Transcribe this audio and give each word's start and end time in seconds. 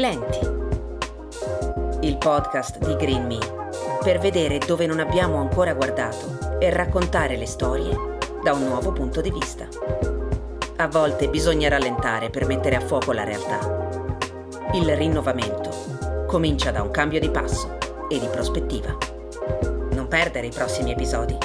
Lenti. 0.00 0.38
Il 2.00 2.16
podcast 2.16 2.78
di 2.78 2.96
Green 2.96 3.26
Me 3.26 3.38
per 4.02 4.18
vedere 4.18 4.56
dove 4.56 4.86
non 4.86 4.98
abbiamo 4.98 5.36
ancora 5.36 5.74
guardato 5.74 6.58
e 6.58 6.70
raccontare 6.70 7.36
le 7.36 7.44
storie 7.44 7.94
da 8.42 8.54
un 8.54 8.64
nuovo 8.64 8.92
punto 8.92 9.20
di 9.20 9.30
vista. 9.30 9.68
A 10.76 10.88
volte 10.88 11.28
bisogna 11.28 11.68
rallentare 11.68 12.30
per 12.30 12.46
mettere 12.46 12.76
a 12.76 12.80
fuoco 12.80 13.12
la 13.12 13.24
realtà. 13.24 13.58
Il 14.72 14.96
rinnovamento 14.96 16.24
comincia 16.26 16.70
da 16.70 16.80
un 16.80 16.90
cambio 16.90 17.20
di 17.20 17.28
passo 17.28 17.76
e 18.08 18.18
di 18.18 18.26
prospettiva. 18.28 18.96
Non 19.90 20.08
perdere 20.08 20.46
i 20.46 20.50
prossimi 20.50 20.92
episodi. 20.92 21.36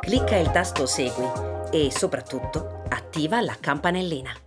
Clicca 0.00 0.36
il 0.36 0.52
tasto 0.52 0.86
Segui 0.86 1.28
e 1.72 1.90
soprattutto 1.90 2.84
attiva 2.90 3.40
la 3.40 3.56
campanellina. 3.58 4.43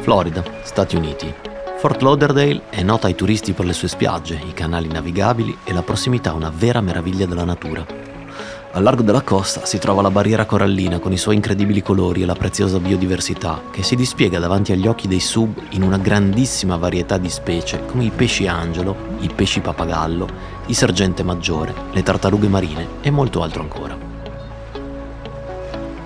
Florida, 0.00 0.42
Stati 0.62 0.96
Uniti. 0.96 1.32
Fort 1.78 2.02
Lauderdale 2.02 2.62
è 2.70 2.82
nota 2.82 3.06
ai 3.06 3.14
turisti 3.14 3.52
per 3.52 3.66
le 3.66 3.72
sue 3.72 3.88
spiagge, 3.88 4.40
i 4.46 4.52
canali 4.52 4.88
navigabili 4.88 5.58
e 5.64 5.72
la 5.72 5.82
prossimità 5.82 6.30
a 6.30 6.34
una 6.34 6.52
vera 6.54 6.80
meraviglia 6.80 7.26
della 7.26 7.44
natura. 7.44 7.84
Al 8.72 8.82
largo 8.82 9.02
della 9.02 9.22
costa 9.22 9.64
si 9.66 9.78
trova 9.78 10.00
la 10.00 10.10
barriera 10.10 10.46
corallina 10.46 11.00
con 11.00 11.12
i 11.12 11.18
suoi 11.18 11.34
incredibili 11.34 11.82
colori 11.82 12.22
e 12.22 12.26
la 12.26 12.34
preziosa 12.34 12.78
biodiversità 12.78 13.62
che 13.70 13.82
si 13.82 13.96
dispiega 13.96 14.38
davanti 14.38 14.72
agli 14.72 14.86
occhi 14.86 15.08
dei 15.08 15.20
sub 15.20 15.60
in 15.70 15.82
una 15.82 15.98
grandissima 15.98 16.76
varietà 16.76 17.18
di 17.18 17.28
specie 17.28 17.84
come 17.86 18.04
i 18.04 18.12
pesci 18.14 18.46
angelo, 18.46 18.96
i 19.20 19.30
pesci 19.34 19.60
papagallo, 19.60 20.28
i 20.66 20.74
sergente 20.74 21.22
maggiore, 21.22 21.74
le 21.92 22.02
tartarughe 22.02 22.48
marine 22.48 22.86
e 23.02 23.10
molto 23.10 23.42
altro 23.42 23.62
ancora. 23.62 24.09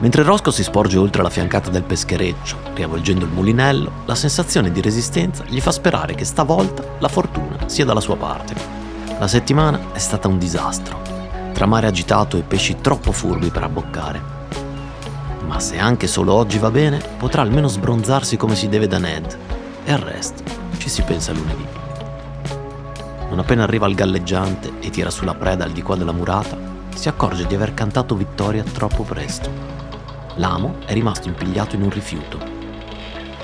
Mentre 0.00 0.22
Rosco 0.22 0.50
si 0.50 0.64
sporge 0.64 0.98
oltre 0.98 1.22
la 1.22 1.30
fiancata 1.30 1.70
del 1.70 1.84
peschereccio, 1.84 2.56
riavvolgendo 2.74 3.24
il 3.24 3.30
mulinello, 3.30 3.90
la 4.06 4.14
sensazione 4.14 4.72
di 4.72 4.80
resistenza 4.80 5.44
gli 5.46 5.60
fa 5.60 5.70
sperare 5.70 6.14
che 6.14 6.24
stavolta 6.24 6.84
la 6.98 7.08
fortuna 7.08 7.68
sia 7.68 7.84
dalla 7.84 8.00
sua 8.00 8.16
parte. 8.16 8.54
La 9.18 9.28
settimana 9.28 9.92
è 9.92 9.98
stata 9.98 10.26
un 10.26 10.38
disastro, 10.38 11.00
tra 11.52 11.66
mare 11.66 11.86
agitato 11.86 12.36
e 12.36 12.42
pesci 12.42 12.76
troppo 12.80 13.12
furbi 13.12 13.50
per 13.50 13.62
abboccare. 13.62 14.32
Ma 15.46 15.60
se 15.60 15.78
anche 15.78 16.08
solo 16.08 16.34
oggi 16.34 16.58
va 16.58 16.70
bene, 16.70 17.00
potrà 17.16 17.42
almeno 17.42 17.68
sbronzarsi 17.68 18.36
come 18.36 18.56
si 18.56 18.68
deve 18.68 18.88
da 18.88 18.98
Ned, 18.98 19.38
e 19.84 19.92
al 19.92 20.00
resto 20.00 20.42
ci 20.78 20.88
si 20.88 21.02
pensa 21.02 21.32
lunedì. 21.32 21.66
Non 23.28 23.38
appena 23.38 23.62
arriva 23.62 23.86
al 23.86 23.94
galleggiante 23.94 24.72
e 24.80 24.90
tira 24.90 25.10
sulla 25.10 25.34
preda 25.34 25.64
al 25.64 25.70
di 25.70 25.82
qua 25.82 25.94
della 25.94 26.12
murata, 26.12 26.58
si 26.94 27.08
accorge 27.08 27.46
di 27.46 27.54
aver 27.54 27.74
cantato 27.74 28.16
vittoria 28.16 28.64
troppo 28.64 29.02
presto 29.02 29.83
l'amo 30.36 30.76
è 30.86 30.92
rimasto 30.92 31.28
impigliato 31.28 31.76
in 31.76 31.82
un 31.82 31.90
rifiuto. 31.90 32.38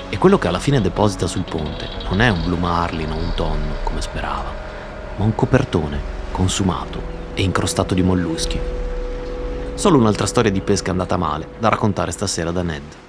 E 0.09 0.17
quello 0.17 0.37
che 0.37 0.47
alla 0.47 0.59
fine 0.59 0.81
deposita 0.81 1.27
sul 1.27 1.43
ponte 1.43 1.87
non 2.09 2.21
è 2.21 2.29
un 2.29 2.43
Blue 2.43 2.59
Marlin 2.59 3.11
o 3.11 3.15
un 3.15 3.33
tonno, 3.35 3.75
come 3.83 4.01
sperava, 4.01 4.53
ma 5.15 5.23
un 5.23 5.33
copertone 5.35 5.99
consumato 6.31 7.01
e 7.33 7.43
incrostato 7.43 7.93
di 7.93 8.03
molluschi. 8.03 8.59
Solo 9.73 9.97
un'altra 9.97 10.25
storia 10.25 10.51
di 10.51 10.61
pesca 10.61 10.91
andata 10.91 11.17
male 11.17 11.47
da 11.57 11.69
raccontare 11.69 12.11
stasera 12.11 12.51
da 12.51 12.61
Ned. 12.61 13.00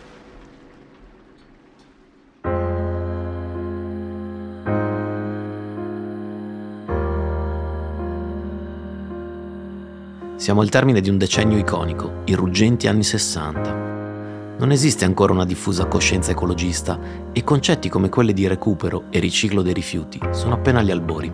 Siamo 10.37 10.63
al 10.63 10.71
termine 10.71 11.01
di 11.01 11.09
un 11.09 11.19
decennio 11.19 11.59
iconico, 11.59 12.23
i 12.25 12.35
ruggenti 12.35 12.89
anni 12.89 13.05
60. 13.05 14.57
Non 14.59 14.73
esiste 14.73 15.05
ancora 15.05 15.33
una 15.33 15.45
diffusa 15.45 15.87
coscienza 15.87 16.33
ecologista 16.33 16.99
e 17.33 17.45
concetti 17.45 17.89
come 17.89 18.09
quelli 18.09 18.33
di 18.33 18.49
recupero 18.49 19.05
e 19.11 19.21
riciclo 19.21 19.63
dei 19.63 19.73
rifiuti 19.73 20.19
sono 20.31 20.55
appena 20.55 20.81
agli 20.81 20.91
albori. 20.91 21.31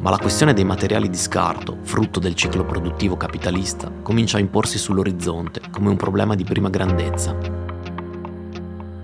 Ma 0.00 0.10
la 0.10 0.18
questione 0.18 0.52
dei 0.52 0.64
materiali 0.64 1.08
di 1.08 1.16
scarto, 1.16 1.78
frutto 1.82 2.18
del 2.18 2.34
ciclo 2.34 2.64
produttivo 2.64 3.16
capitalista, 3.16 3.90
comincia 4.02 4.38
a 4.38 4.40
imporsi 4.40 4.78
sull'orizzonte 4.78 5.60
come 5.70 5.88
un 5.88 5.96
problema 5.96 6.34
di 6.34 6.44
prima 6.44 6.70
grandezza. 6.70 7.36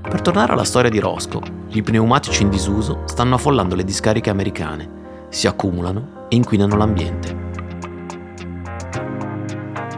Per 0.03 0.21
tornare 0.23 0.53
alla 0.53 0.65
storia 0.65 0.91
di 0.91 0.99
Roscoe, 0.99 1.67
gli 1.69 1.83
pneumatici 1.83 2.43
in 2.43 2.49
disuso 2.49 3.03
stanno 3.05 3.35
affollando 3.35 3.75
le 3.77 3.85
discariche 3.85 4.31
americane, 4.31 5.27
si 5.29 5.47
accumulano 5.47 6.27
e 6.29 6.37
inquinano 6.37 6.77
l'ambiente. 6.77 7.44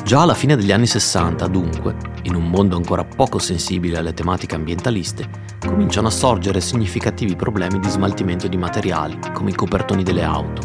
Già 0.07 0.21
alla 0.21 0.35
fine 0.35 0.55
degli 0.55 0.71
anni 0.71 0.87
60, 0.87 1.49
dunque, 1.49 1.97
in 2.23 2.37
un 2.37 2.49
mondo 2.49 2.77
ancora 2.77 3.03
poco 3.03 3.41
sensibile 3.41 3.99
alle 3.99 4.15
tematiche 4.15 4.55
ambientaliste, 4.55 5.29
cominciano 5.59 6.07
a 6.07 6.13
sorgere 6.13 6.61
significativi 6.61 7.35
problemi 7.35 7.81
di 7.81 7.89
smaltimento 7.89 8.47
di 8.47 8.57
materiali, 8.57 9.19
come 9.35 9.51
i 9.51 9.55
copertoni 9.57 10.05
delle 10.05 10.23
auto, 10.23 10.63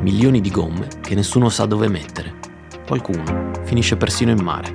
milioni 0.00 0.40
di 0.40 0.50
gomme 0.50 0.88
che 1.00 1.14
nessuno 1.14 1.48
sa 1.48 1.64
dove 1.66 1.86
mettere. 1.86 2.34
Qualcuno 2.84 3.52
finisce 3.62 3.96
persino 3.96 4.32
in 4.32 4.42
mare. 4.42 4.74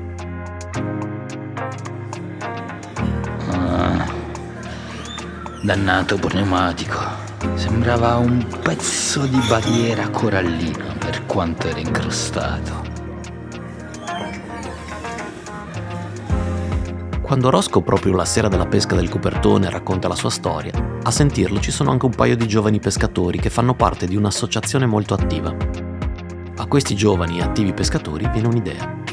Ah, 3.52 4.06
dannato 5.64 6.16
pneumatico. 6.16 7.04
Sembrava 7.56 8.16
un 8.16 8.48
pezzo 8.64 9.26
di 9.26 9.40
barriera 9.50 10.08
corallina 10.08 10.96
per 10.98 11.26
quanto 11.26 11.68
era 11.68 11.80
incrostato. 11.80 12.87
Quando 17.28 17.50
Roscoe 17.50 17.84
proprio 17.84 18.16
la 18.16 18.24
sera 18.24 18.48
della 18.48 18.68
pesca 18.68 18.96
del 18.96 19.10
copertone 19.10 19.70
racconta 19.70 20.08
la 20.08 20.16
sua 20.16 20.30
storia, 20.30 21.00
a 21.04 21.12
sentirlo 21.12 21.60
ci 21.60 21.72
sono 21.72 21.92
anche 21.92 22.06
un 22.06 22.16
paio 22.16 22.38
di 22.38 22.48
giovani 22.48 22.80
pescatori 22.80 23.38
che 23.38 23.50
fanno 23.50 23.76
parte 23.76 24.08
di 24.08 24.16
un'associazione 24.16 24.86
molto 24.86 25.14
attiva. 25.14 25.54
A 26.56 26.66
questi 26.68 26.96
giovani 26.96 27.40
e 27.40 27.42
attivi 27.42 27.74
pescatori 27.74 28.30
viene 28.32 28.48
un'idea. 28.48 29.04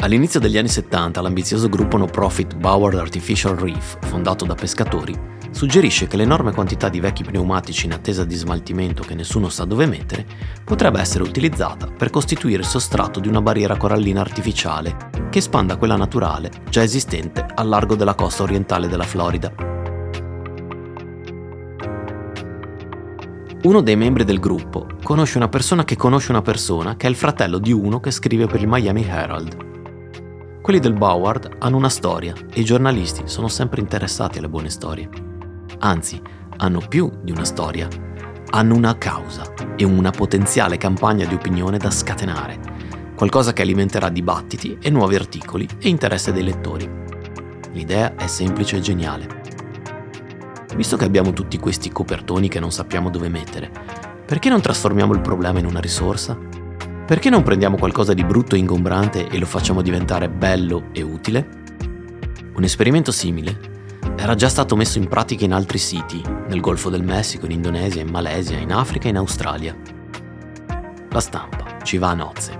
All'inizio 0.00 0.38
degli 0.38 0.58
anni 0.58 0.68
70 0.68 1.22
l'ambizioso 1.22 1.70
gruppo 1.70 1.96
no 1.96 2.04
profit 2.04 2.54
Boward 2.56 2.98
Artificial 2.98 3.56
Reef, 3.56 3.96
fondato 4.06 4.44
da 4.44 4.54
pescatori, 4.54 5.18
suggerisce 5.50 6.06
che 6.06 6.16
l'enorme 6.16 6.52
quantità 6.52 6.88
di 6.88 7.00
vecchi 7.00 7.24
pneumatici 7.24 7.86
in 7.86 7.92
attesa 7.92 8.24
di 8.24 8.34
smaltimento 8.34 9.02
che 9.02 9.14
nessuno 9.14 9.48
sa 9.48 9.64
dove 9.64 9.86
mettere 9.86 10.26
potrebbe 10.64 11.00
essere 11.00 11.24
utilizzata 11.24 11.86
per 11.86 12.10
costituire 12.10 12.62
il 12.62 12.68
sostrato 12.68 13.20
di 13.20 13.28
una 13.28 13.42
barriera 13.42 13.76
corallina 13.76 14.20
artificiale 14.20 15.10
che 15.30 15.38
espanda 15.38 15.76
quella 15.76 15.96
naturale 15.96 16.50
già 16.68 16.82
esistente 16.82 17.44
al 17.54 17.68
largo 17.68 17.96
della 17.96 18.14
costa 18.14 18.42
orientale 18.42 18.88
della 18.88 19.04
Florida. 19.04 19.52
Uno 23.62 23.82
dei 23.82 23.96
membri 23.96 24.24
del 24.24 24.38
gruppo 24.38 24.86
conosce 25.02 25.36
una 25.36 25.48
persona 25.48 25.84
che 25.84 25.96
conosce 25.96 26.30
una 26.30 26.40
persona 26.40 26.96
che 26.96 27.06
è 27.06 27.10
il 27.10 27.16
fratello 27.16 27.58
di 27.58 27.72
uno 27.72 28.00
che 28.00 28.10
scrive 28.10 28.46
per 28.46 28.60
il 28.60 28.68
Miami 28.68 29.04
Herald. 29.04 29.68
Quelli 30.62 30.78
del 30.78 30.94
Boward 30.94 31.56
hanno 31.58 31.76
una 31.76 31.90
storia 31.90 32.32
e 32.52 32.60
i 32.60 32.64
giornalisti 32.64 33.22
sono 33.26 33.48
sempre 33.48 33.80
interessati 33.80 34.38
alle 34.38 34.48
buone 34.48 34.70
storie 34.70 35.29
anzi 35.80 36.20
hanno 36.58 36.80
più 36.86 37.10
di 37.22 37.32
una 37.32 37.44
storia, 37.44 37.88
hanno 38.50 38.74
una 38.74 38.96
causa 38.96 39.52
e 39.76 39.84
una 39.84 40.10
potenziale 40.10 40.76
campagna 40.76 41.26
di 41.26 41.34
opinione 41.34 41.78
da 41.78 41.90
scatenare, 41.90 42.58
qualcosa 43.16 43.52
che 43.52 43.62
alimenterà 43.62 44.08
dibattiti 44.08 44.78
e 44.80 44.90
nuovi 44.90 45.14
articoli 45.14 45.66
e 45.78 45.88
interesse 45.88 46.32
dei 46.32 46.42
lettori. 46.42 46.88
L'idea 47.72 48.14
è 48.14 48.26
semplice 48.26 48.76
e 48.76 48.80
geniale. 48.80 49.38
Visto 50.74 50.96
che 50.96 51.04
abbiamo 51.04 51.32
tutti 51.32 51.58
questi 51.58 51.90
copertoni 51.90 52.48
che 52.48 52.60
non 52.60 52.72
sappiamo 52.72 53.10
dove 53.10 53.28
mettere, 53.28 53.70
perché 54.26 54.48
non 54.48 54.60
trasformiamo 54.60 55.12
il 55.14 55.20
problema 55.20 55.58
in 55.58 55.66
una 55.66 55.80
risorsa? 55.80 56.38
Perché 57.06 57.30
non 57.30 57.42
prendiamo 57.42 57.76
qualcosa 57.76 58.14
di 58.14 58.24
brutto 58.24 58.54
e 58.54 58.58
ingombrante 58.58 59.28
e 59.28 59.38
lo 59.38 59.46
facciamo 59.46 59.82
diventare 59.82 60.28
bello 60.28 60.84
e 60.92 61.02
utile? 61.02 61.48
Un 62.54 62.62
esperimento 62.62 63.10
simile 63.10 63.78
era 64.20 64.34
già 64.34 64.50
stato 64.50 64.76
messo 64.76 64.98
in 64.98 65.08
pratica 65.08 65.46
in 65.46 65.54
altri 65.54 65.78
siti, 65.78 66.22
nel 66.48 66.60
Golfo 66.60 66.90
del 66.90 67.02
Messico, 67.02 67.46
in 67.46 67.52
Indonesia, 67.52 68.02
in 68.02 68.10
Malesia, 68.10 68.58
in 68.58 68.70
Africa 68.70 69.06
e 69.06 69.10
in 69.10 69.16
Australia. 69.16 69.74
La 71.08 71.20
stampa 71.20 71.78
ci 71.82 71.96
va 71.96 72.10
a 72.10 72.14
nozze. 72.14 72.58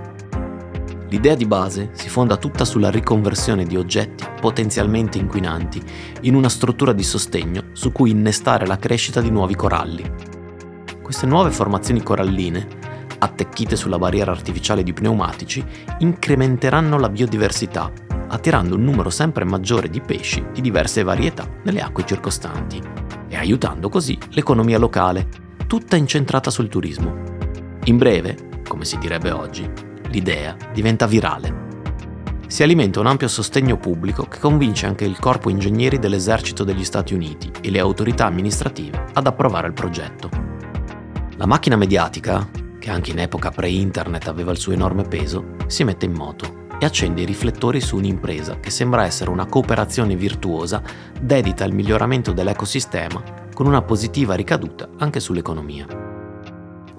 L'idea 1.09 1.35
di 1.35 1.45
base 1.45 1.91
si 1.91 2.09
fonda 2.09 2.37
tutta 2.37 2.65
sulla 2.65 2.89
riconversione 2.89 3.63
di 3.65 3.77
oggetti 3.77 4.25
potenzialmente 4.41 5.19
inquinanti 5.19 5.79
in 6.21 6.33
una 6.33 6.49
struttura 6.49 6.93
di 6.93 7.03
sostegno 7.03 7.65
su 7.73 7.91
cui 7.91 8.09
innestare 8.09 8.65
la 8.65 8.77
crescita 8.77 9.21
di 9.21 9.29
nuovi 9.29 9.53
coralli. 9.53 10.03
Queste 10.99 11.27
nuove 11.27 11.51
formazioni 11.51 12.01
coralline, 12.01 12.67
attecchite 13.19 13.75
sulla 13.75 13.99
barriera 13.99 14.31
artificiale 14.31 14.81
di 14.81 14.93
pneumatici, 14.93 15.63
incrementeranno 15.99 16.97
la 16.97 17.09
biodiversità 17.09 18.09
attirando 18.31 18.75
un 18.75 18.83
numero 18.83 19.09
sempre 19.09 19.43
maggiore 19.43 19.89
di 19.89 20.01
pesci 20.01 20.43
di 20.53 20.61
diverse 20.61 21.03
varietà 21.03 21.47
nelle 21.63 21.81
acque 21.81 22.05
circostanti 22.05 22.81
e 23.27 23.35
aiutando 23.35 23.89
così 23.89 24.17
l'economia 24.29 24.77
locale, 24.77 25.27
tutta 25.67 25.95
incentrata 25.95 26.49
sul 26.49 26.67
turismo. 26.67 27.39
In 27.85 27.97
breve, 27.97 28.61
come 28.67 28.85
si 28.85 28.97
direbbe 28.97 29.31
oggi, 29.31 29.69
l'idea 30.09 30.55
diventa 30.73 31.05
virale. 31.05 31.69
Si 32.47 32.63
alimenta 32.63 32.99
un 32.99 33.07
ampio 33.07 33.29
sostegno 33.29 33.77
pubblico 33.77 34.23
che 34.23 34.39
convince 34.39 34.85
anche 34.85 35.05
il 35.05 35.19
corpo 35.19 35.49
ingegneri 35.49 35.99
dell'esercito 35.99 36.65
degli 36.65 36.83
Stati 36.83 37.13
Uniti 37.13 37.49
e 37.61 37.69
le 37.69 37.79
autorità 37.79 38.25
amministrative 38.25 39.05
ad 39.13 39.27
approvare 39.27 39.67
il 39.67 39.73
progetto. 39.73 40.29
La 41.37 41.45
macchina 41.45 41.77
mediatica, 41.77 42.49
che 42.77 42.89
anche 42.89 43.11
in 43.11 43.19
epoca 43.19 43.51
pre-internet 43.51 44.27
aveva 44.27 44.51
il 44.51 44.57
suo 44.57 44.73
enorme 44.73 45.03
peso, 45.03 45.55
si 45.67 45.85
mette 45.85 46.05
in 46.05 46.13
moto 46.13 46.60
e 46.81 46.85
accende 46.85 47.21
i 47.21 47.25
riflettori 47.25 47.79
su 47.79 47.95
un'impresa 47.95 48.59
che 48.59 48.71
sembra 48.71 49.05
essere 49.05 49.29
una 49.29 49.45
cooperazione 49.45 50.15
virtuosa 50.15 50.81
dedita 51.21 51.63
al 51.63 51.73
miglioramento 51.73 52.31
dell'ecosistema 52.31 53.21
con 53.53 53.67
una 53.67 53.83
positiva 53.83 54.33
ricaduta 54.33 54.89
anche 54.97 55.19
sull'economia. 55.19 55.85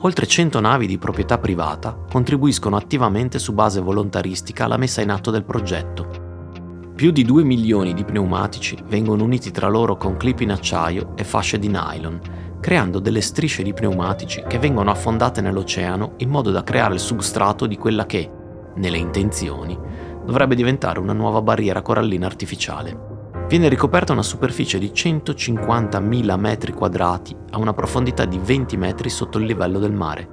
Oltre 0.03 0.25
100 0.25 0.61
navi 0.61 0.87
di 0.87 0.99
proprietà 0.99 1.39
privata 1.39 1.99
contribuiscono 2.09 2.77
attivamente 2.77 3.41
su 3.41 3.55
base 3.55 3.81
volontaristica 3.81 4.67
alla 4.67 4.77
messa 4.77 5.01
in 5.01 5.11
atto 5.11 5.33
del 5.33 5.43
progetto. 5.43 6.91
Più 6.95 7.11
di 7.11 7.25
2 7.25 7.43
milioni 7.43 7.93
di 7.93 8.05
pneumatici 8.05 8.79
vengono 8.87 9.25
uniti 9.25 9.51
tra 9.51 9.67
loro 9.67 9.97
con 9.97 10.17
clip 10.17 10.43
in 10.43 10.53
acciaio 10.53 11.17
e 11.17 11.25
fasce 11.25 11.59
di 11.59 11.67
nylon, 11.67 12.21
creando 12.61 13.01
delle 13.01 13.21
strisce 13.21 13.65
di 13.65 13.73
pneumatici 13.73 14.45
che 14.47 14.61
vengono 14.61 14.93
affondate 14.93 15.41
nell'oceano 15.41 16.13
in 16.19 16.29
modo 16.29 16.53
da 16.53 16.63
creare 16.63 16.95
il 16.95 17.01
substrato 17.01 17.67
di 17.67 17.77
quella 17.77 18.07
che, 18.07 18.31
nelle 18.77 18.99
intenzioni, 18.99 19.79
dovrebbe 20.25 20.55
diventare 20.55 20.99
una 20.99 21.13
nuova 21.13 21.43
barriera 21.43 21.83
corallina 21.83 22.27
artificiale. 22.27 23.11
Viene 23.49 23.69
ricoperta 23.69 24.13
una 24.13 24.23
superficie 24.23 24.79
di 24.79 24.93
150.000 24.95 26.39
metri 26.39 26.73
quadrati 26.73 27.37
a 27.51 27.59
una 27.59 27.73
profondità 27.75 28.25
di 28.25 28.39
20 28.39 28.77
metri 28.77 29.11
sotto 29.11 29.39
il 29.39 29.45
livello 29.45 29.79
del 29.79 29.93
mare. 29.93 30.29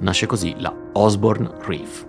Nasce 0.00 0.26
così 0.26 0.54
la 0.58 0.72
Osborne 0.92 1.50
Reef. 1.62 2.07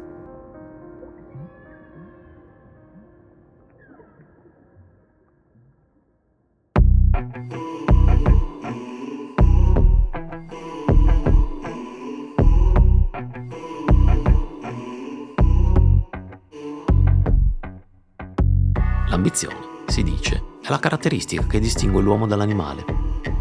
L'ambizione, 19.10 19.56
si 19.88 20.04
dice, 20.04 20.44
è 20.62 20.70
la 20.70 20.78
caratteristica 20.78 21.48
che 21.48 21.60
distingue 21.60 22.00
l'uomo 22.00 22.28
dall'animale, 22.28 22.86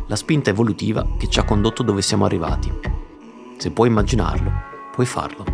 la 0.06 0.16
spinta 0.16 0.48
evolutiva 0.48 1.06
che 1.18 1.28
ci 1.28 1.40
ha 1.40 1.44
condotto 1.44 1.82
dove 1.82 2.00
siamo 2.00 2.24
arrivati. 2.24 2.72
Se 3.58 3.70
puoi 3.70 3.88
immaginarlo, 3.88 4.50
puoi 4.90 5.04
farlo. 5.04 5.44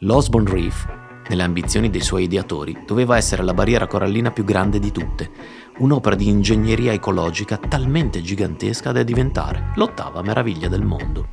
L'Osborne 0.00 0.50
Reef, 0.50 0.86
nelle 1.28 1.44
ambizioni 1.44 1.88
dei 1.88 2.02
suoi 2.02 2.24
ideatori, 2.24 2.82
doveva 2.84 3.16
essere 3.16 3.42
la 3.42 3.54
barriera 3.54 3.86
corallina 3.86 4.30
più 4.30 4.44
grande 4.44 4.78
di 4.78 4.92
tutte, 4.92 5.30
un'opera 5.78 6.14
di 6.14 6.28
ingegneria 6.28 6.92
ecologica 6.92 7.56
talmente 7.56 8.20
gigantesca 8.20 8.92
da 8.92 9.02
diventare 9.02 9.70
l'ottava 9.76 10.20
meraviglia 10.20 10.68
del 10.68 10.84
mondo. 10.84 11.28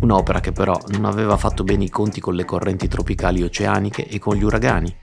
Un'opera 0.00 0.40
che 0.40 0.52
però 0.52 0.78
non 0.88 1.06
aveva 1.06 1.38
fatto 1.38 1.64
bene 1.64 1.84
i 1.84 1.88
conti 1.88 2.20
con 2.20 2.34
le 2.34 2.44
correnti 2.44 2.88
tropicali 2.88 3.42
oceaniche 3.42 4.06
e 4.06 4.18
con 4.18 4.36
gli 4.36 4.42
uragani, 4.42 4.94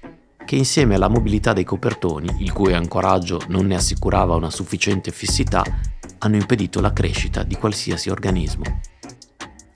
che 0.49 0.55
insieme 0.55 0.95
alla 0.95 1.09
mobilità 1.09 1.53
dei 1.53 1.63
copertoni, 1.63 2.37
il 2.39 2.51
cui 2.53 2.73
ancoraggio 2.73 3.39
non 3.49 3.67
ne 3.67 3.75
assicurava 3.75 4.33
una 4.33 4.49
sufficiente 4.49 5.11
fissità, 5.11 5.63
hanno 6.17 6.37
impedito 6.37 6.81
la 6.81 6.91
crescita 6.91 7.43
di 7.43 7.55
qualsiasi 7.55 8.09
organismo. 8.09 8.63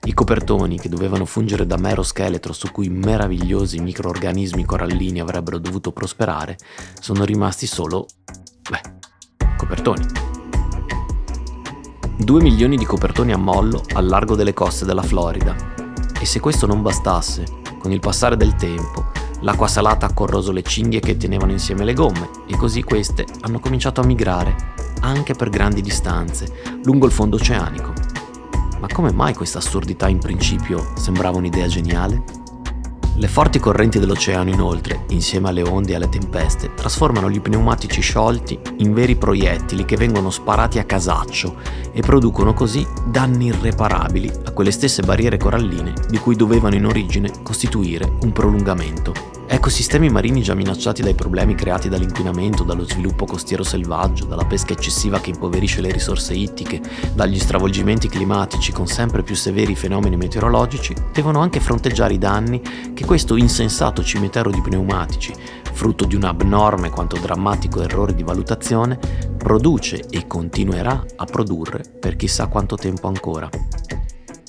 I 0.04 0.12
copertoni, 0.12 0.80
che 0.80 0.88
dovevano 0.88 1.26
fungere 1.26 1.64
da 1.64 1.76
mero 1.76 2.02
scheletro 2.02 2.52
su 2.52 2.72
cui 2.72 2.88
meravigliosi 2.88 3.78
microorganismi 3.78 4.64
corallini 4.64 5.20
avrebbero 5.20 5.58
dovuto 5.58 5.92
prosperare, 5.92 6.58
sono 6.98 7.22
rimasti 7.22 7.68
solo, 7.68 8.08
beh, 8.68 9.46
copertoni. 9.56 10.04
Due 12.18 12.42
milioni 12.42 12.76
di 12.76 12.84
copertoni 12.84 13.30
a 13.30 13.38
mollo 13.38 13.80
al 13.92 14.08
largo 14.08 14.34
delle 14.34 14.52
coste 14.52 14.84
della 14.84 15.02
Florida. 15.02 15.54
E 16.20 16.26
se 16.26 16.40
questo 16.40 16.66
non 16.66 16.82
bastasse, 16.82 17.44
con 17.78 17.92
il 17.92 18.00
passare 18.00 18.36
del 18.36 18.56
tempo, 18.56 19.22
L'acqua 19.44 19.68
salata 19.68 20.06
ha 20.06 20.14
corroso 20.14 20.52
le 20.52 20.62
cinghie 20.62 21.00
che 21.00 21.18
tenevano 21.18 21.52
insieme 21.52 21.84
le 21.84 21.92
gomme 21.92 22.30
e 22.46 22.56
così 22.56 22.82
queste 22.82 23.26
hanno 23.42 23.60
cominciato 23.60 24.00
a 24.00 24.06
migrare, 24.06 24.56
anche 25.00 25.34
per 25.34 25.50
grandi 25.50 25.82
distanze, 25.82 26.50
lungo 26.84 27.04
il 27.04 27.12
fondo 27.12 27.36
oceanico. 27.36 27.92
Ma 28.80 28.86
come 28.90 29.12
mai 29.12 29.34
questa 29.34 29.58
assurdità 29.58 30.08
in 30.08 30.18
principio 30.18 30.92
sembrava 30.96 31.36
un'idea 31.36 31.66
geniale? 31.66 32.22
Le 33.16 33.28
forti 33.28 33.58
correnti 33.60 33.98
dell'oceano 33.98 34.48
inoltre, 34.48 35.04
insieme 35.10 35.50
alle 35.50 35.62
onde 35.62 35.92
e 35.92 35.96
alle 35.96 36.08
tempeste, 36.08 36.72
trasformano 36.72 37.30
gli 37.30 37.40
pneumatici 37.40 38.00
sciolti 38.00 38.58
in 38.78 38.94
veri 38.94 39.14
proiettili 39.14 39.84
che 39.84 39.96
vengono 39.96 40.30
sparati 40.30 40.78
a 40.78 40.84
casaccio 40.84 41.56
e 41.92 42.00
producono 42.00 42.54
così 42.54 42.84
danni 43.06 43.46
irreparabili 43.48 44.32
a 44.46 44.52
quelle 44.52 44.70
stesse 44.70 45.02
barriere 45.02 45.36
coralline 45.36 45.92
di 46.08 46.16
cui 46.18 46.34
dovevano 46.34 46.76
in 46.76 46.86
origine 46.86 47.30
costituire 47.42 48.10
un 48.22 48.32
prolungamento. 48.32 49.33
Ecosistemi 49.46 50.08
marini 50.08 50.42
già 50.42 50.54
minacciati 50.54 51.02
dai 51.02 51.14
problemi 51.14 51.54
creati 51.54 51.88
dall'inquinamento, 51.88 52.64
dallo 52.64 52.84
sviluppo 52.84 53.26
costiero 53.26 53.62
selvaggio, 53.62 54.24
dalla 54.24 54.46
pesca 54.46 54.72
eccessiva 54.72 55.20
che 55.20 55.30
impoverisce 55.30 55.80
le 55.80 55.92
risorse 55.92 56.34
ittiche, 56.34 56.80
dagli 57.14 57.38
stravolgimenti 57.38 58.08
climatici 58.08 58.72
con 58.72 58.86
sempre 58.86 59.22
più 59.22 59.34
severi 59.34 59.74
fenomeni 59.74 60.16
meteorologici, 60.16 60.94
devono 61.12 61.40
anche 61.40 61.60
fronteggiare 61.60 62.14
i 62.14 62.18
danni 62.18 62.60
che 62.94 63.04
questo 63.04 63.36
insensato 63.36 64.02
cimitero 64.02 64.50
di 64.50 64.62
pneumatici, 64.62 65.32
frutto 65.72 66.04
di 66.04 66.14
un 66.14 66.24
abnorme 66.24 66.90
quanto 66.90 67.18
drammatico 67.18 67.82
errore 67.82 68.14
di 68.14 68.22
valutazione, 68.22 68.98
produce 69.36 70.04
e 70.08 70.26
continuerà 70.26 71.04
a 71.16 71.24
produrre 71.26 71.84
per 72.00 72.16
chissà 72.16 72.46
quanto 72.46 72.76
tempo 72.76 73.08
ancora. 73.08 73.48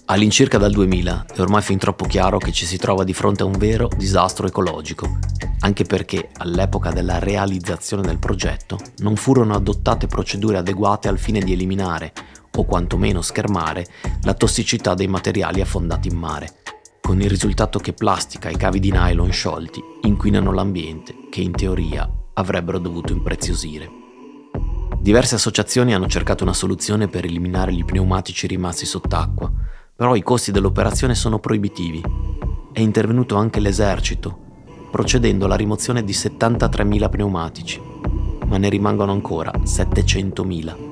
All'incirca 0.07 0.59
dal 0.59 0.71
2000 0.71 1.25
è 1.33 1.41
ormai 1.41 1.63
fin 1.63 1.79
troppo 1.79 2.05
chiaro 2.05 2.37
che 2.37 2.51
ci 2.51 2.67
si 2.67 2.77
trova 2.77 3.03
di 3.03 3.13
fronte 3.13 3.41
a 3.41 3.47
un 3.47 3.57
vero 3.57 3.89
disastro 3.97 4.45
ecologico, 4.45 5.17
anche 5.61 5.83
perché 5.83 6.29
all'epoca 6.37 6.91
della 6.91 7.17
realizzazione 7.17 8.03
del 8.03 8.19
progetto 8.19 8.77
non 8.97 9.15
furono 9.15 9.55
adottate 9.55 10.05
procedure 10.05 10.57
adeguate 10.57 11.07
al 11.07 11.17
fine 11.17 11.39
di 11.39 11.53
eliminare, 11.53 12.13
o 12.55 12.65
quantomeno 12.65 13.23
schermare, 13.23 13.87
la 14.21 14.35
tossicità 14.35 14.93
dei 14.93 15.07
materiali 15.07 15.59
affondati 15.59 16.07
in 16.07 16.17
mare, 16.17 16.53
con 17.01 17.19
il 17.19 17.27
risultato 17.27 17.79
che 17.79 17.93
plastica 17.93 18.49
e 18.49 18.57
cavi 18.57 18.79
di 18.79 18.91
nylon 18.91 19.31
sciolti 19.31 19.81
inquinano 20.03 20.51
l'ambiente 20.51 21.15
che 21.31 21.41
in 21.41 21.51
teoria 21.51 22.07
avrebbero 22.33 22.77
dovuto 22.77 23.11
impreziosire. 23.11 23.89
Diverse 24.99 25.33
associazioni 25.33 25.95
hanno 25.95 26.07
cercato 26.07 26.43
una 26.43 26.53
soluzione 26.53 27.07
per 27.07 27.25
eliminare 27.25 27.73
gli 27.73 27.83
pneumatici 27.83 28.45
rimasti 28.45 28.85
sott'acqua, 28.85 29.51
però 29.95 30.15
i 30.15 30.23
costi 30.23 30.51
dell'operazione 30.51 31.15
sono 31.15 31.39
proibitivi. 31.39 32.03
È 32.73 32.81
intervenuto 32.81 33.37
anche 33.37 33.61
l'esercito, 33.61 34.37
procedendo 34.91 35.45
alla 35.45 35.55
rimozione 35.55 36.03
di 36.03 36.11
73.000 36.11 37.09
pneumatici, 37.09 37.81
ma 38.45 38.57
ne 38.57 38.69
rimangono 38.69 39.13
ancora 39.13 39.51
700.000. 39.51 40.84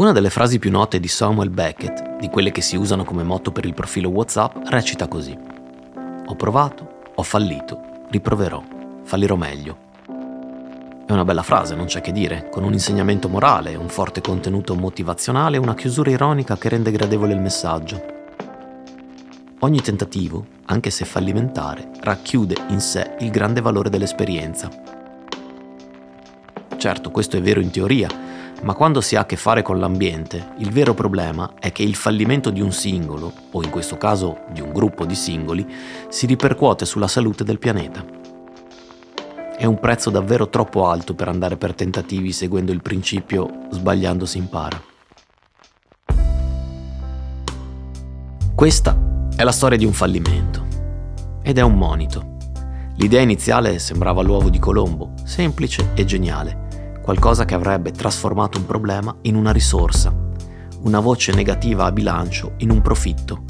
Una 0.00 0.12
delle 0.12 0.30
frasi 0.30 0.58
più 0.58 0.70
note 0.70 0.98
di 0.98 1.08
Samuel 1.08 1.50
Beckett, 1.50 2.16
di 2.18 2.30
quelle 2.30 2.52
che 2.52 2.62
si 2.62 2.74
usano 2.74 3.04
come 3.04 3.22
motto 3.22 3.52
per 3.52 3.66
il 3.66 3.74
profilo 3.74 4.08
WhatsApp, 4.08 4.56
recita 4.68 5.08
così. 5.08 5.36
Ho 6.24 6.34
provato, 6.36 7.10
ho 7.14 7.22
fallito, 7.22 8.06
riproverò, 8.08 8.64
fallirò 9.02 9.36
meglio. 9.36 9.76
È 11.04 11.12
una 11.12 11.26
bella 11.26 11.42
frase, 11.42 11.74
non 11.74 11.84
c'è 11.84 12.00
che 12.00 12.12
dire, 12.12 12.48
con 12.50 12.64
un 12.64 12.72
insegnamento 12.72 13.28
morale, 13.28 13.74
un 13.74 13.90
forte 13.90 14.22
contenuto 14.22 14.74
motivazionale 14.74 15.56
e 15.56 15.60
una 15.60 15.74
chiusura 15.74 16.08
ironica 16.08 16.56
che 16.56 16.70
rende 16.70 16.92
gradevole 16.92 17.34
il 17.34 17.40
messaggio. 17.40 18.02
Ogni 19.58 19.82
tentativo, 19.82 20.46
anche 20.64 20.88
se 20.88 21.04
fallimentare, 21.04 21.90
racchiude 22.00 22.56
in 22.68 22.80
sé 22.80 23.16
il 23.18 23.28
grande 23.28 23.60
valore 23.60 23.90
dell'esperienza 23.90 24.99
Certo, 26.80 27.10
questo 27.10 27.36
è 27.36 27.42
vero 27.42 27.60
in 27.60 27.70
teoria, 27.70 28.08
ma 28.62 28.72
quando 28.72 29.02
si 29.02 29.14
ha 29.14 29.20
a 29.20 29.26
che 29.26 29.36
fare 29.36 29.60
con 29.60 29.78
l'ambiente, 29.78 30.52
il 30.60 30.70
vero 30.70 30.94
problema 30.94 31.56
è 31.58 31.72
che 31.72 31.82
il 31.82 31.94
fallimento 31.94 32.48
di 32.48 32.62
un 32.62 32.72
singolo, 32.72 33.30
o 33.50 33.62
in 33.62 33.68
questo 33.68 33.98
caso 33.98 34.44
di 34.50 34.62
un 34.62 34.72
gruppo 34.72 35.04
di 35.04 35.14
singoli, 35.14 35.66
si 36.08 36.24
ripercuote 36.24 36.86
sulla 36.86 37.06
salute 37.06 37.44
del 37.44 37.58
pianeta. 37.58 38.02
È 39.58 39.66
un 39.66 39.78
prezzo 39.78 40.08
davvero 40.08 40.48
troppo 40.48 40.86
alto 40.86 41.14
per 41.14 41.28
andare 41.28 41.58
per 41.58 41.74
tentativi 41.74 42.32
seguendo 42.32 42.72
il 42.72 42.80
principio 42.80 43.66
sbagliando 43.68 44.24
si 44.24 44.38
impara. 44.38 44.82
Questa 48.54 49.28
è 49.36 49.44
la 49.44 49.52
storia 49.52 49.76
di 49.76 49.84
un 49.84 49.92
fallimento 49.92 50.64
ed 51.42 51.58
è 51.58 51.60
un 51.60 51.74
monito. 51.74 52.38
L'idea 52.96 53.20
iniziale 53.20 53.78
sembrava 53.78 54.22
l'uovo 54.22 54.48
di 54.48 54.58
Colombo, 54.58 55.12
semplice 55.24 55.90
e 55.94 56.04
geniale, 56.04 56.68
qualcosa 57.02 57.44
che 57.44 57.54
avrebbe 57.54 57.92
trasformato 57.92 58.58
un 58.58 58.66
problema 58.66 59.14
in 59.22 59.34
una 59.34 59.52
risorsa, 59.52 60.14
una 60.82 61.00
voce 61.00 61.32
negativa 61.32 61.84
a 61.84 61.92
bilancio 61.92 62.52
in 62.58 62.70
un 62.70 62.80
profitto, 62.80 63.44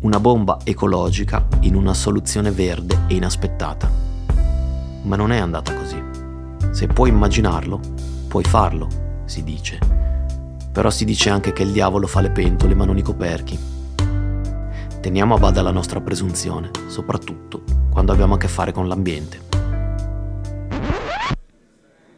una 0.00 0.20
bomba 0.20 0.58
ecologica 0.64 1.46
in 1.60 1.74
una 1.74 1.94
soluzione 1.94 2.50
verde 2.50 3.04
e 3.06 3.14
inaspettata. 3.14 3.90
Ma 5.02 5.16
non 5.16 5.32
è 5.32 5.38
andata 5.38 5.74
così. 5.74 6.02
Se 6.70 6.86
puoi 6.86 7.10
immaginarlo, 7.10 7.80
puoi 8.28 8.44
farlo, 8.44 8.88
si 9.24 9.44
dice. 9.44 9.78
Però 10.72 10.90
si 10.90 11.04
dice 11.04 11.30
anche 11.30 11.52
che 11.52 11.62
il 11.62 11.72
diavolo 11.72 12.06
fa 12.06 12.20
le 12.20 12.30
pentole 12.30 12.74
ma 12.74 12.84
non 12.84 12.98
i 12.98 13.02
coperchi 13.02 13.72
Teniamo 15.04 15.34
a 15.34 15.38
bada 15.38 15.60
la 15.60 15.70
nostra 15.70 16.00
presunzione, 16.00 16.70
soprattutto 16.86 17.62
quando 17.90 18.12
abbiamo 18.12 18.36
a 18.36 18.38
che 18.38 18.48
fare 18.48 18.72
con 18.72 18.88
l'ambiente. 18.88 19.38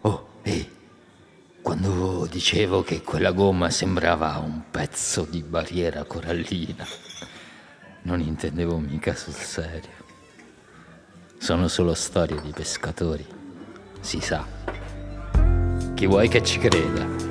Oh, 0.03 0.27
ehi, 0.43 0.71
quando 1.67 2.29
dicevo 2.31 2.85
che 2.85 3.03
quella 3.03 3.33
gomma 3.33 3.71
sembrava 3.71 4.39
un 4.39 4.71
pezzo 4.71 5.27
di 5.29 5.43
barriera 5.43 6.05
corallina, 6.05 6.87
non 8.03 8.21
intendevo 8.21 8.79
mica 8.79 9.17
sul 9.17 9.33
serio. 9.33 9.91
Sono 11.39 11.67
solo 11.67 11.95
storie 11.95 12.41
di 12.41 12.53
pescatori, 12.53 13.27
si 13.99 14.21
sa. 14.21 14.47
Chi 15.95 16.07
vuoi 16.07 16.29
che 16.29 16.41
ci 16.45 16.61
creda? 16.61 17.26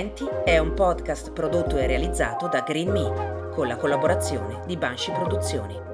Lenti 0.00 0.26
è 0.46 0.56
un 0.56 0.72
podcast 0.72 1.30
prodotto 1.30 1.76
e 1.76 1.86
realizzato 1.86 2.48
da 2.48 2.60
Green 2.60 2.88
Me 2.88 3.50
con 3.52 3.66
la 3.66 3.76
collaborazione 3.76 4.62
di 4.64 4.78
Banshee 4.78 5.12
Produzioni. 5.12 5.89